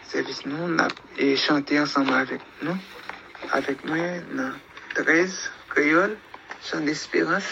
service 0.08 0.46
non? 0.46 0.68
nous 0.68 0.78
et 1.18 1.36
chanté 1.36 1.80
ensemble 1.80 2.14
avec 2.14 2.42
nous. 2.62 2.78
Avec 3.52 3.84
moi, 3.86 3.98
dans 4.36 4.54
13 5.04 5.52
créoles, 5.68 6.16
chant 6.64 6.82
d'espérance, 6.82 7.50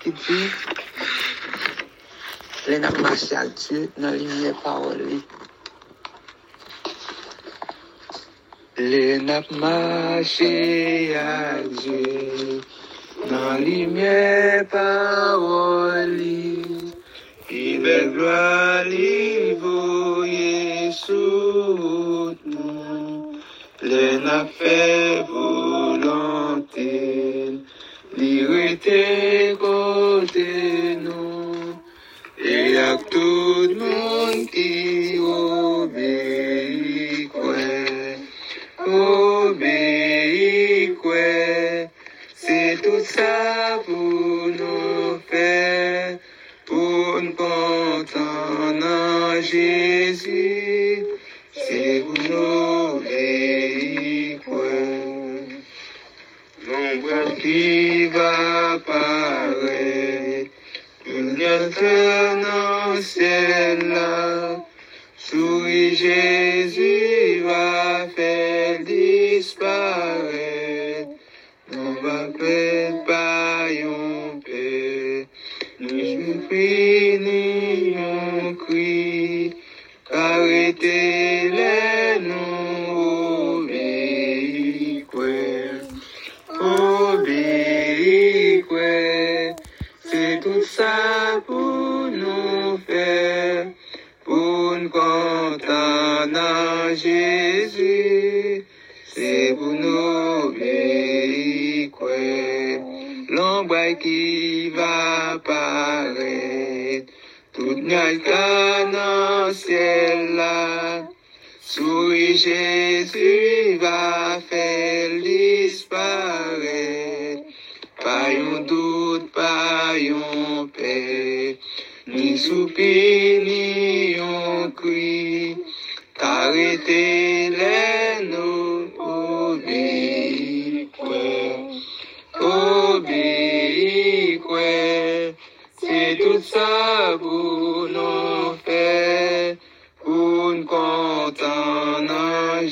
qui 0.00 0.12
dit 0.12 0.50
les 2.68 2.78
n'a 2.78 2.90
marché 2.90 3.34
à 3.34 3.46
Dieu 3.46 3.90
dans 3.96 4.10
les 4.10 4.52
paroles. 4.62 5.22
Les 8.76 9.18
n'a 9.20 9.40
marché 9.52 11.16
à 11.16 11.62
Dieu. 11.62 12.60
Dans 13.30 13.58
lumière 13.58 14.66
parole. 14.68 16.20
Il 17.50 17.86
est 17.86 18.08
gloire 18.14 18.84
li 18.84 19.54
voye 19.54 20.92
sous 20.92 22.34
nous. 22.44 23.32
Les 23.82 24.18
n'a 24.18 24.44
fait 24.46 25.24
volonté. 25.28 26.90
L'irrité 28.16 29.56
côté 29.60 30.98
nous. 31.00 31.54
Et 32.44 32.76
à 32.78 32.96
tout 33.10 33.68
le 33.80 34.15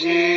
en 0.03 0.34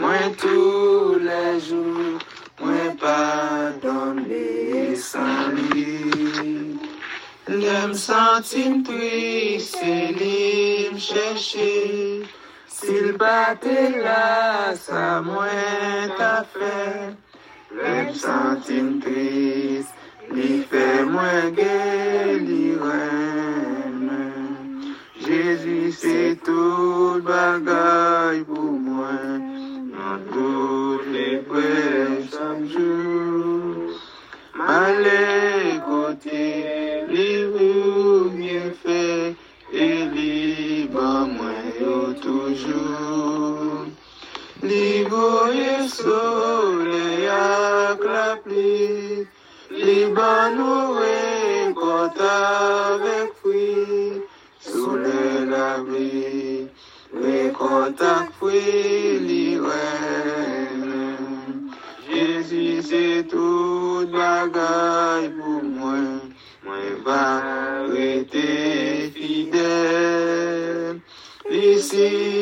moi 0.00 0.18
tous 0.36 1.18
les 1.18 1.60
jours. 1.60 2.18
Moi 2.60 2.94
pardonner 3.00 4.96
sans 4.96 5.48
lui. 5.50 6.78
L'aime 7.46 7.94
sentir 7.94 8.72
triste, 8.84 9.78
c'est 9.80 10.12
lui 10.12 10.90
me 10.92 10.98
chercher. 10.98 12.22
S'il 12.66 13.12
battait 13.12 13.98
là, 14.02 14.74
ça 14.74 15.22
moins 15.22 16.08
t'a 16.18 16.44
fait. 16.52 17.14
L'aime 17.74 18.14
sentir 18.14 18.84
triste, 19.00 19.94
lui 20.30 20.62
fait 20.70 21.04
moins 21.04 21.50
gai, 21.56 22.38
lui 22.40 22.74
reine. 22.74 24.32
Jésus, 25.20 25.92
c'est 25.92 26.38
tout 26.44 27.20
bagaille 27.22 28.44
pour 28.44 28.72
moi. 28.72 29.57
En 30.08 30.18
toutes 30.32 31.06
les 31.12 31.36
jour. 32.66 33.08
Les 37.10 37.46
et 39.72 40.04
libre 40.06 41.28
moi 41.36 41.52
toujours. 42.22 43.84
Et 44.62 45.04
la 48.04 48.36
pluie, 48.42 49.26
libre 49.70 50.50
nous 50.56 50.92
récolte 51.02 52.20
avec 52.20 53.28
fruit, 53.40 54.22
soleil 54.60 55.46
la 55.48 55.78
vie, 55.88 56.66
récolte 57.14 58.02
avec 58.02 58.30
fruit, 58.38 59.18
se 62.88 63.22
tout 63.28 64.08
bagay 64.12 65.28
pou 65.36 65.60
mwen, 65.60 66.32
mwen 66.64 66.94
va 67.04 67.24
rete 67.92 68.48
fidel. 69.12 70.96
Lise 71.50 72.37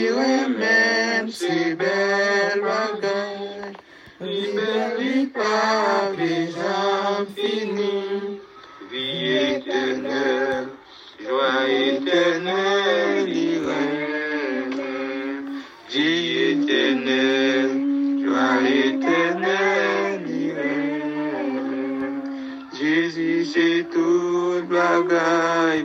Les 0.00 0.06
livres 0.06 0.48
même, 0.58 1.28
c'est 1.30 1.74
belle 1.74 2.62
bagaille. 2.62 3.76
Libéré 4.18 5.26
par 5.26 6.12
les 6.16 6.46
gens 6.46 7.26
finis. 7.36 8.40
Vie 8.90 9.28
éternelle, 9.56 10.68
joie 11.22 11.68
éternelle, 11.68 13.28
irène. 13.28 14.80
Vie 15.90 16.30
éternelle, 16.52 17.74
joie 18.24 18.58
éternelle, 18.86 20.24
irène. 20.30 22.22
Jésus, 22.72 23.44
c'est 23.52 23.84
toute 23.90 24.66
bagaille 24.66 25.84